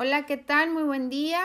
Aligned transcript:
Hola, 0.00 0.26
¿qué 0.26 0.36
tal? 0.36 0.70
Muy 0.70 0.84
buen 0.84 1.10
día. 1.10 1.40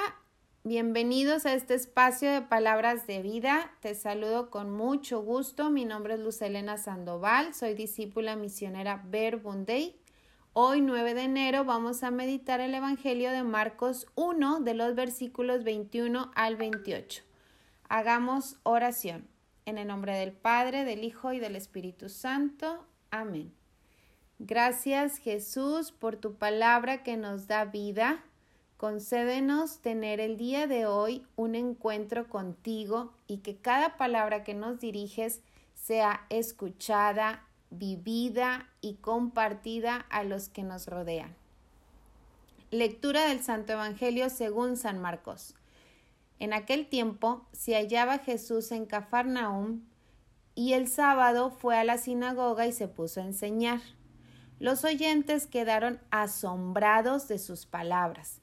Bienvenidos 0.64 1.48
a 1.48 1.56
este 1.56 1.74
espacio 1.74 2.32
de 2.32 2.44
palabras 2.44 3.08
de 3.08 3.24
vida. 3.24 3.72
Te 3.82 3.96
saludo 3.96 4.52
con 4.52 4.70
mucho 4.70 5.24
gusto. 5.24 5.72
Mi 5.72 5.86
nombre 5.86 6.14
es 6.14 6.20
Luz 6.20 6.40
Elena 6.44 6.78
Sandoval. 6.78 7.56
Soy 7.56 7.74
discípula 7.74 8.36
misionera 8.36 9.02
Verbunday. 9.08 10.00
Hoy, 10.54 10.82
9 10.82 11.16
de 11.16 11.24
enero, 11.24 11.66
vamos 11.66 12.04
a 12.04 12.12
meditar 12.12 12.60
el 12.60 12.76
Evangelio 12.76 13.32
de 13.32 13.42
Marcos 13.42 14.06
1, 14.14 14.60
de 14.60 14.76
los 14.76 14.94
versículos 14.94 15.64
21 15.64 16.32
al 16.36 16.56
28. 16.56 17.24
Hagamos 17.90 18.58
oración. 18.62 19.28
En 19.66 19.80
el 19.80 19.88
nombre 19.88 20.16
del 20.16 20.32
Padre, 20.32 20.86
del 20.86 21.04
Hijo 21.04 21.34
y 21.34 21.40
del 21.40 21.56
Espíritu 21.56 22.08
Santo. 22.08 22.86
Amén. 23.10 23.52
Gracias 24.38 25.18
Jesús 25.18 25.92
por 25.92 26.18
tu 26.18 26.36
palabra 26.36 27.02
que 27.02 27.18
nos 27.18 27.48
da 27.48 27.66
vida. 27.66 28.24
Concédenos 28.84 29.80
tener 29.80 30.20
el 30.20 30.36
día 30.36 30.68
de 30.68 30.86
hoy 30.86 31.26
un 31.38 31.56
encuentro 31.56 32.28
contigo 32.28 33.14
y 33.28 33.38
que 33.38 33.56
cada 33.56 33.96
palabra 33.96 34.44
que 34.44 34.54
nos 34.54 34.82
diriges 34.82 35.40
sea 35.74 36.26
escuchada, 36.30 37.48
vivida 37.70 38.68
y 38.82 38.96
compartida 38.96 40.06
a 40.10 40.26
los 40.26 40.50
que 40.50 40.64
nos 40.64 40.88
rodean. 40.88 41.34
Lectura 42.72 43.26
del 43.26 43.42
Santo 43.42 43.72
Evangelio 43.72 44.30
según 44.30 44.76
San 44.76 45.00
Marcos. 45.00 45.56
En 46.40 46.52
aquel 46.52 46.86
tiempo 46.88 47.48
se 47.54 47.76
hallaba 47.76 48.18
Jesús 48.18 48.70
en 48.74 48.86
Cafarnaum 48.86 49.86
y 50.56 50.74
el 50.74 50.90
sábado 50.90 51.52
fue 51.52 51.78
a 51.78 51.86
la 51.86 51.98
sinagoga 51.98 52.68
y 52.68 52.74
se 52.74 52.90
puso 52.90 53.22
a 53.22 53.26
enseñar. 53.26 53.80
Los 54.60 54.84
oyentes 54.84 55.48
quedaron 55.48 56.02
asombrados 56.12 57.30
de 57.30 57.40
sus 57.40 57.66
palabras 57.66 58.43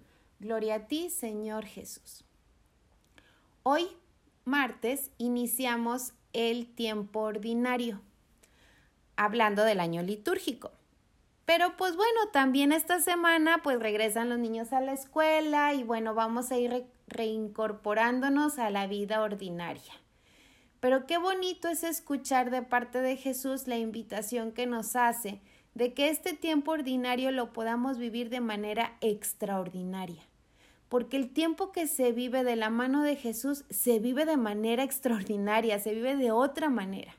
Gloria 0.41 0.73
a 0.73 0.87
ti, 0.87 1.11
Señor 1.11 1.65
Jesús. 1.65 2.23
Hoy, 3.61 3.85
martes, 4.43 5.11
iniciamos 5.19 6.13
el 6.33 6.65
tiempo 6.65 7.19
ordinario, 7.19 8.01
hablando 9.15 9.63
del 9.63 9.79
año 9.79 10.01
litúrgico. 10.01 10.71
Pero 11.45 11.77
pues 11.77 11.95
bueno, 11.95 12.29
también 12.33 12.71
esta 12.71 12.99
semana 13.01 13.59
pues 13.61 13.79
regresan 13.79 14.29
los 14.29 14.39
niños 14.39 14.73
a 14.73 14.81
la 14.81 14.93
escuela 14.93 15.75
y 15.75 15.83
bueno, 15.83 16.15
vamos 16.15 16.51
a 16.51 16.57
ir 16.57 16.87
reincorporándonos 17.05 18.57
a 18.57 18.71
la 18.71 18.87
vida 18.87 19.21
ordinaria. 19.21 19.93
Pero 20.79 21.05
qué 21.05 21.19
bonito 21.19 21.67
es 21.67 21.83
escuchar 21.83 22.49
de 22.49 22.63
parte 22.63 22.99
de 23.01 23.15
Jesús 23.15 23.67
la 23.67 23.77
invitación 23.77 24.53
que 24.53 24.65
nos 24.65 24.95
hace 24.95 25.39
de 25.75 25.93
que 25.93 26.09
este 26.09 26.33
tiempo 26.33 26.71
ordinario 26.71 27.29
lo 27.29 27.53
podamos 27.53 27.99
vivir 27.99 28.31
de 28.31 28.41
manera 28.41 28.97
extraordinaria 29.01 30.30
porque 30.91 31.15
el 31.15 31.31
tiempo 31.31 31.71
que 31.71 31.87
se 31.87 32.11
vive 32.11 32.43
de 32.43 32.57
la 32.57 32.69
mano 32.69 33.01
de 33.01 33.15
Jesús 33.15 33.63
se 33.69 33.99
vive 33.99 34.25
de 34.25 34.35
manera 34.35 34.83
extraordinaria, 34.83 35.79
se 35.79 35.93
vive 35.93 36.17
de 36.17 36.31
otra 36.31 36.69
manera. 36.69 37.15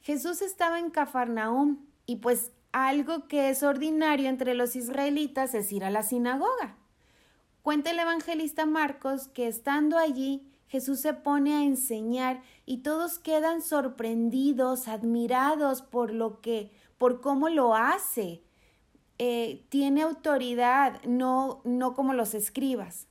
Jesús 0.00 0.40
estaba 0.40 0.78
en 0.78 0.88
Cafarnaúm 0.88 1.84
y 2.06 2.16
pues 2.16 2.52
algo 2.72 3.28
que 3.28 3.50
es 3.50 3.62
ordinario 3.62 4.30
entre 4.30 4.54
los 4.54 4.76
israelitas 4.76 5.52
es 5.52 5.70
ir 5.72 5.84
a 5.84 5.90
la 5.90 6.02
sinagoga. 6.02 6.78
Cuenta 7.60 7.90
el 7.90 7.98
evangelista 7.98 8.64
Marcos 8.64 9.28
que 9.28 9.46
estando 9.46 9.98
allí 9.98 10.50
Jesús 10.66 11.00
se 11.00 11.12
pone 11.12 11.52
a 11.54 11.64
enseñar 11.64 12.40
y 12.64 12.78
todos 12.78 13.18
quedan 13.18 13.60
sorprendidos, 13.60 14.88
admirados 14.88 15.82
por 15.82 16.14
lo 16.14 16.40
que, 16.40 16.70
por 16.96 17.20
cómo 17.20 17.50
lo 17.50 17.74
hace, 17.74 18.42
eh, 19.18 19.64
tiene 19.68 20.02
autoridad, 20.02 21.00
no, 21.04 21.60
no 21.64 21.94
como 21.94 22.14
los 22.14 22.34
escribas. 22.34 23.06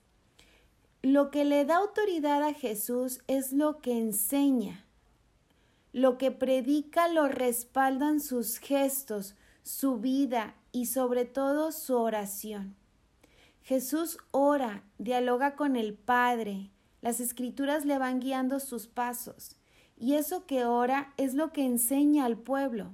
Lo 1.01 1.31
que 1.31 1.45
le 1.45 1.65
da 1.65 1.77
autoridad 1.77 2.43
a 2.43 2.53
Jesús 2.53 3.21
es 3.27 3.53
lo 3.53 3.79
que 3.79 3.97
enseña. 3.97 4.85
Lo 5.93 6.17
que 6.17 6.31
predica 6.31 7.07
lo 7.07 7.27
respaldan 7.27 8.19
sus 8.19 8.57
gestos, 8.57 9.35
su 9.63 9.97
vida 9.97 10.55
y 10.71 10.87
sobre 10.87 11.25
todo 11.25 11.71
su 11.71 11.95
oración. 11.95 12.75
Jesús 13.61 14.17
ora, 14.31 14.83
dialoga 14.97 15.55
con 15.55 15.77
el 15.77 15.93
Padre, 15.93 16.71
las 17.01 17.21
escrituras 17.21 17.85
le 17.85 17.97
van 17.97 18.19
guiando 18.19 18.59
sus 18.59 18.87
pasos, 18.87 19.55
y 19.97 20.15
eso 20.15 20.45
que 20.45 20.65
ora 20.65 21.13
es 21.15 21.33
lo 21.33 21.53
que 21.53 21.65
enseña 21.65 22.25
al 22.25 22.37
pueblo 22.37 22.91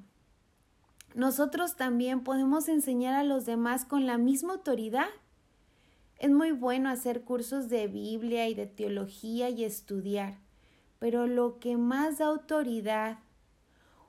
nosotros 1.19 1.75
también 1.75 2.23
podemos 2.23 2.69
enseñar 2.69 3.13
a 3.13 3.25
los 3.25 3.45
demás 3.45 3.83
con 3.83 4.05
la 4.05 4.17
misma 4.17 4.53
autoridad. 4.53 5.09
Es 6.17 6.31
muy 6.31 6.51
bueno 6.51 6.89
hacer 6.89 7.23
cursos 7.25 7.67
de 7.67 7.87
Biblia 7.87 8.47
y 8.47 8.53
de 8.53 8.67
teología 8.67 9.49
y 9.49 9.65
estudiar, 9.65 10.37
pero 10.97 11.27
lo 11.27 11.59
que 11.59 11.75
más 11.75 12.19
da 12.19 12.27
autoridad 12.27 13.19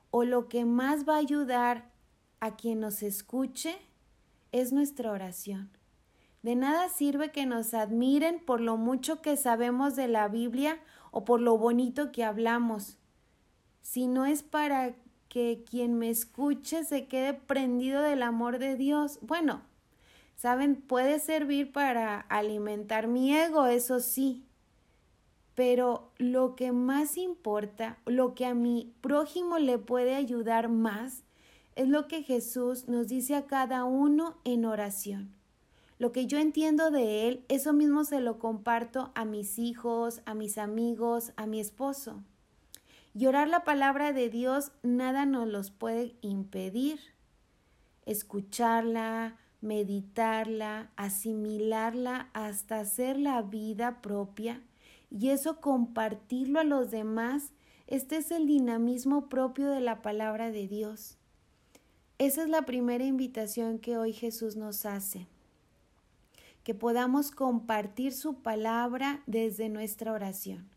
o 0.09 0.23
lo 0.23 0.47
que 0.47 0.63
más 0.63 1.07
va 1.07 1.15
a 1.15 1.19
ayudar 1.19 1.91
a 2.39 2.55
quien 2.55 2.79
nos 2.79 3.03
escuche 3.03 3.75
es 4.53 4.71
nuestra 4.71 5.11
oración. 5.11 5.69
De 6.43 6.55
nada 6.55 6.87
sirve 6.87 7.33
que 7.33 7.45
nos 7.45 7.73
admiren 7.73 8.39
por 8.39 8.61
lo 8.61 8.77
mucho 8.77 9.21
que 9.21 9.35
sabemos 9.35 9.97
de 9.97 10.07
la 10.07 10.29
Biblia 10.29 10.79
o 11.11 11.25
por 11.25 11.41
lo 11.41 11.57
bonito 11.57 12.13
que 12.13 12.23
hablamos, 12.23 12.97
si 13.81 14.07
no 14.07 14.25
es 14.25 14.43
para 14.43 14.95
que 15.31 15.63
quien 15.63 15.97
me 15.97 16.09
escuche 16.09 16.83
se 16.83 17.07
quede 17.07 17.33
prendido 17.33 18.01
del 18.01 18.21
amor 18.21 18.59
de 18.59 18.75
Dios. 18.75 19.17
Bueno, 19.21 19.61
saben, 20.35 20.75
puede 20.75 21.19
servir 21.19 21.71
para 21.71 22.19
alimentar 22.19 23.07
mi 23.07 23.33
ego, 23.33 23.65
eso 23.65 24.01
sí. 24.01 24.43
Pero 25.55 26.11
lo 26.17 26.57
que 26.57 26.73
más 26.73 27.15
importa, 27.15 27.97
lo 28.05 28.35
que 28.35 28.45
a 28.45 28.53
mi 28.53 28.93
prójimo 28.99 29.57
le 29.57 29.77
puede 29.77 30.15
ayudar 30.15 30.67
más, 30.67 31.23
es 31.77 31.87
lo 31.87 32.09
que 32.09 32.23
Jesús 32.23 32.89
nos 32.89 33.07
dice 33.07 33.35
a 33.35 33.47
cada 33.47 33.85
uno 33.85 34.35
en 34.43 34.65
oración. 34.65 35.33
Lo 35.97 36.11
que 36.11 36.27
yo 36.27 36.39
entiendo 36.39 36.91
de 36.91 37.29
Él, 37.29 37.45
eso 37.47 37.71
mismo 37.71 38.03
se 38.03 38.19
lo 38.19 38.37
comparto 38.37 39.13
a 39.15 39.23
mis 39.23 39.57
hijos, 39.59 40.21
a 40.25 40.33
mis 40.33 40.57
amigos, 40.57 41.31
a 41.37 41.45
mi 41.45 41.61
esposo. 41.61 42.21
Y 43.13 43.25
orar 43.25 43.49
la 43.49 43.63
palabra 43.63 44.13
de 44.13 44.29
Dios 44.29 44.71
nada 44.83 45.25
nos 45.25 45.47
los 45.47 45.69
puede 45.69 46.15
impedir. 46.21 46.99
Escucharla, 48.05 49.37
meditarla, 49.59 50.91
asimilarla 50.95 52.29
hasta 52.33 52.79
hacer 52.79 53.17
la 53.17 53.41
vida 53.41 54.01
propia 54.01 54.61
y 55.09 55.29
eso 55.29 55.59
compartirlo 55.59 56.61
a 56.61 56.63
los 56.63 56.89
demás. 56.89 57.51
Este 57.87 58.17
es 58.17 58.31
el 58.31 58.47
dinamismo 58.47 59.27
propio 59.27 59.69
de 59.69 59.81
la 59.81 60.01
palabra 60.01 60.49
de 60.49 60.67
Dios. 60.67 61.17
Esa 62.17 62.43
es 62.43 62.49
la 62.49 62.61
primera 62.61 63.03
invitación 63.03 63.77
que 63.77 63.97
hoy 63.97 64.13
Jesús 64.13 64.55
nos 64.55 64.85
hace, 64.85 65.27
que 66.63 66.73
podamos 66.73 67.31
compartir 67.31 68.13
su 68.13 68.35
palabra 68.35 69.21
desde 69.25 69.67
nuestra 69.67 70.13
oración 70.13 70.69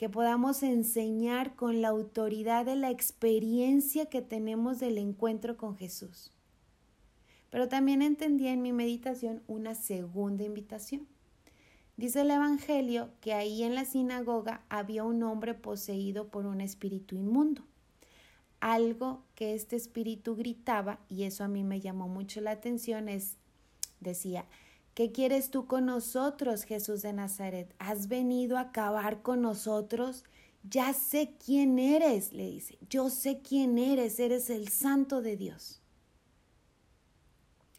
que 0.00 0.08
podamos 0.08 0.62
enseñar 0.62 1.54
con 1.56 1.82
la 1.82 1.88
autoridad 1.88 2.64
de 2.64 2.74
la 2.74 2.88
experiencia 2.88 4.06
que 4.06 4.22
tenemos 4.22 4.80
del 4.80 4.96
encuentro 4.96 5.58
con 5.58 5.76
Jesús. 5.76 6.32
Pero 7.50 7.68
también 7.68 8.00
entendí 8.00 8.46
en 8.46 8.62
mi 8.62 8.72
meditación 8.72 9.42
una 9.46 9.74
segunda 9.74 10.42
invitación, 10.42 11.06
Dice 11.98 12.22
el 12.22 12.30
Evangelio 12.30 13.10
que 13.20 13.34
ahí 13.34 13.62
en 13.62 13.74
la 13.74 13.84
sinagoga 13.84 14.64
había 14.70 15.04
un 15.04 15.22
hombre 15.22 15.52
poseído 15.52 16.28
por 16.28 16.46
un 16.46 16.62
espíritu 16.62 17.14
inmundo. 17.14 17.66
Algo 18.60 19.22
que 19.34 19.52
este 19.52 19.76
espíritu 19.76 20.34
gritaba, 20.34 21.00
y 21.10 21.24
eso 21.24 21.44
a 21.44 21.48
mí 21.48 21.62
me 21.62 21.78
llamó 21.78 22.08
mucho 22.08 22.40
la 22.40 22.52
atención, 22.52 23.10
es, 23.10 23.36
decía, 24.00 24.46
¿qué 25.00 25.12
quieres 25.12 25.50
tú 25.50 25.66
con 25.66 25.86
nosotros, 25.86 26.64
Jesús 26.64 27.00
de 27.00 27.14
Nazaret? 27.14 27.74
¿Has 27.78 28.06
venido 28.06 28.58
a 28.58 28.68
acabar 28.68 29.22
con 29.22 29.40
nosotros? 29.40 30.24
Ya 30.62 30.92
sé 30.92 31.38
quién 31.42 31.78
eres, 31.78 32.34
le 32.34 32.50
dice, 32.50 32.76
yo 32.90 33.08
sé 33.08 33.40
quién 33.40 33.78
eres, 33.78 34.20
eres 34.20 34.50
el 34.50 34.68
santo 34.68 35.22
de 35.22 35.38
Dios. 35.38 35.80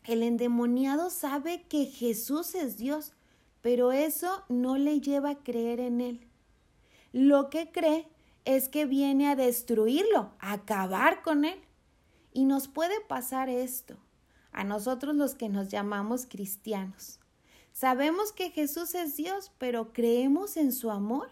El 0.03 0.23
endemoniado 0.23 1.12
sabe 1.12 1.62
que 1.68 1.85
Jesús 1.85 2.56
es 2.56 2.77
Dios, 2.77 3.13
pero 3.62 3.91
eso 3.91 4.44
no 4.50 4.79
le 4.79 5.00
lleva 5.00 5.29
a 5.29 5.44
creer 5.44 5.79
en 5.79 6.01
Él. 6.01 6.27
Lo 7.12 7.51
que 7.51 7.71
cree 7.71 8.07
es 8.45 8.68
que 8.68 8.88
viene 8.88 9.27
a 9.27 9.35
destruirlo, 9.35 10.31
a 10.39 10.53
acabar 10.53 11.21
con 11.21 11.45
Él. 11.45 11.59
Y 12.33 12.45
nos 12.45 12.68
puede 12.68 13.00
pasar 13.01 13.47
esto 13.47 14.00
a 14.51 14.63
nosotros 14.63 15.15
los 15.15 15.36
que 15.36 15.50
nos 15.50 15.69
llamamos 15.69 16.25
cristianos. 16.25 17.19
Sabemos 17.71 18.31
que 18.31 18.51
Jesús 18.51 18.95
es 18.95 19.15
Dios, 19.15 19.51
pero 19.57 19.94
creemos 19.94 20.57
en 20.57 20.71
su 20.71 20.92
amor. 20.92 21.30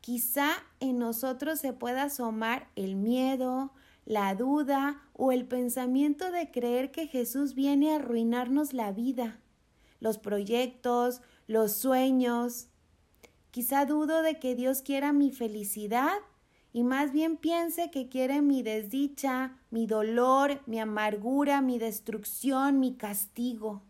Quizá 0.00 0.50
en 0.80 0.98
nosotros 0.98 1.60
se 1.60 1.72
pueda 1.72 2.04
asomar 2.04 2.68
el 2.76 2.96
miedo, 2.96 3.72
la 4.04 4.34
duda 4.34 5.02
o 5.12 5.32
el 5.32 5.46
pensamiento 5.46 6.30
de 6.30 6.50
creer 6.50 6.90
que 6.90 7.06
Jesús 7.06 7.54
viene 7.54 7.92
a 7.92 7.96
arruinarnos 7.96 8.72
la 8.72 8.92
vida 8.92 9.40
los 10.00 10.18
proyectos, 10.18 11.20
los 11.46 11.72
sueños. 11.72 12.68
Quizá 13.50 13.86
dudo 13.86 14.22
de 14.22 14.38
que 14.38 14.54
Dios 14.54 14.82
quiera 14.82 15.12
mi 15.12 15.30
felicidad 15.30 16.18
y 16.76 16.82
más 16.82 17.10
bien 17.10 17.38
piense 17.38 17.90
que 17.90 18.10
quiere 18.10 18.42
mi 18.42 18.62
desdicha, 18.62 19.56
mi 19.70 19.86
dolor, 19.86 20.60
mi 20.66 20.78
amargura, 20.78 21.62
mi 21.62 21.78
destrucción, 21.78 22.80
mi 22.80 22.96
castigo. 22.96 23.80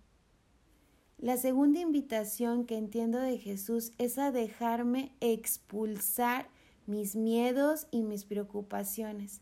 La 1.19 1.37
segunda 1.37 1.81
invitación 1.81 2.65
que 2.65 2.77
entiendo 2.77 3.19
de 3.19 3.39
Jesús 3.39 3.91
es 3.99 4.19
a 4.19 4.31
dejarme 4.31 5.11
expulsar 5.19 6.49
mis 6.87 7.17
miedos 7.17 7.89
y 7.91 8.05
mis 8.05 8.25
preocupaciones. 8.25 9.41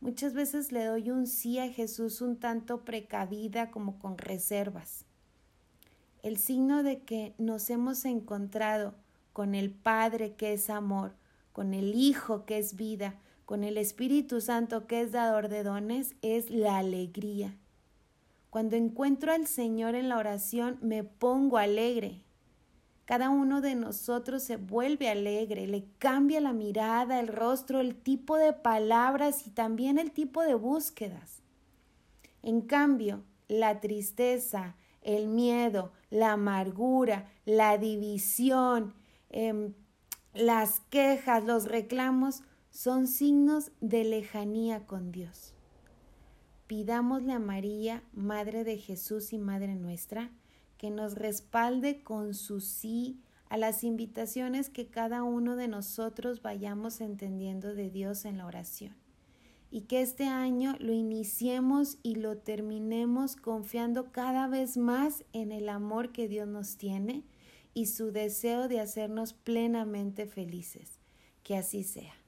Muchas 0.00 0.34
veces 0.34 0.70
le 0.70 0.84
doy 0.84 1.10
un 1.10 1.26
sí 1.26 1.58
a 1.58 1.70
Jesús 1.70 2.20
un 2.20 2.36
tanto 2.36 2.84
precavida 2.84 3.70
como 3.70 3.98
con 3.98 4.18
reservas 4.18 5.06
el 6.22 6.38
signo 6.38 6.82
de 6.82 7.00
que 7.00 7.34
nos 7.38 7.68
hemos 7.70 8.04
encontrado 8.04 8.94
con 9.32 9.54
el 9.54 9.70
Padre 9.70 10.34
que 10.34 10.52
es 10.52 10.70
amor, 10.70 11.14
con 11.52 11.74
el 11.74 11.94
Hijo 11.94 12.44
que 12.44 12.58
es 12.58 12.76
vida, 12.76 13.14
con 13.44 13.64
el 13.64 13.76
Espíritu 13.76 14.40
Santo 14.40 14.86
que 14.86 15.02
es 15.02 15.12
dador 15.12 15.48
de 15.48 15.62
dones, 15.62 16.14
es 16.22 16.50
la 16.50 16.78
alegría. 16.78 17.56
Cuando 18.50 18.76
encuentro 18.76 19.32
al 19.32 19.46
Señor 19.46 19.94
en 19.94 20.08
la 20.08 20.18
oración, 20.18 20.78
me 20.82 21.04
pongo 21.04 21.58
alegre. 21.58 22.22
Cada 23.04 23.30
uno 23.30 23.60
de 23.60 23.74
nosotros 23.74 24.42
se 24.42 24.56
vuelve 24.56 25.08
alegre, 25.08 25.66
le 25.66 25.86
cambia 25.98 26.40
la 26.40 26.52
mirada, 26.52 27.18
el 27.18 27.28
rostro, 27.28 27.80
el 27.80 27.94
tipo 27.94 28.36
de 28.36 28.52
palabras 28.52 29.46
y 29.46 29.50
también 29.50 29.98
el 29.98 30.12
tipo 30.12 30.42
de 30.42 30.54
búsquedas. 30.54 31.42
En 32.42 32.60
cambio, 32.60 33.22
la 33.48 33.80
tristeza, 33.80 34.76
el 35.02 35.28
miedo, 35.28 35.92
la 36.10 36.32
amargura, 36.32 37.30
la 37.44 37.76
división, 37.76 38.94
em, 39.30 39.74
las 40.34 40.80
quejas, 40.90 41.44
los 41.44 41.66
reclamos, 41.66 42.42
son 42.70 43.06
signos 43.06 43.70
de 43.80 44.04
lejanía 44.04 44.86
con 44.86 45.12
Dios. 45.12 45.54
Pidámosle 46.66 47.32
a 47.32 47.38
María, 47.38 48.02
Madre 48.12 48.64
de 48.64 48.78
Jesús 48.78 49.32
y 49.32 49.38
Madre 49.38 49.74
nuestra, 49.74 50.30
que 50.78 50.90
nos 50.90 51.14
respalde 51.14 52.02
con 52.02 52.34
su 52.34 52.60
sí 52.60 53.20
a 53.48 53.58
las 53.58 53.84
invitaciones 53.84 54.70
que 54.70 54.88
cada 54.88 55.22
uno 55.22 55.56
de 55.56 55.68
nosotros 55.68 56.40
vayamos 56.40 57.02
entendiendo 57.02 57.74
de 57.74 57.90
Dios 57.90 58.24
en 58.24 58.38
la 58.38 58.46
oración 58.46 58.96
y 59.72 59.82
que 59.82 60.02
este 60.02 60.26
año 60.26 60.76
lo 60.80 60.92
iniciemos 60.92 61.96
y 62.02 62.16
lo 62.16 62.36
terminemos 62.36 63.36
confiando 63.36 64.12
cada 64.12 64.46
vez 64.46 64.76
más 64.76 65.24
en 65.32 65.50
el 65.50 65.70
amor 65.70 66.12
que 66.12 66.28
Dios 66.28 66.46
nos 66.46 66.76
tiene 66.76 67.24
y 67.74 67.86
su 67.86 68.12
deseo 68.12 68.68
de 68.68 68.80
hacernos 68.80 69.32
plenamente 69.32 70.26
felices. 70.26 70.98
Que 71.42 71.56
así 71.56 71.82
sea. 71.82 72.21